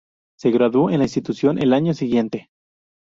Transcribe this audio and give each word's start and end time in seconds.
Se 0.39 0.49
graduó 0.49 0.89
de 0.89 0.97
la 0.97 1.03
institución 1.03 1.61
el 1.61 1.73
año 1.73 1.93
siguiente. 1.93 2.49